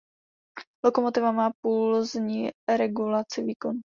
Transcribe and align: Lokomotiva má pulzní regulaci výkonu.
Lokomotiva 0.85 1.31
má 1.31 1.51
pulzní 1.63 2.49
regulaci 2.79 3.43
výkonu. 3.43 3.79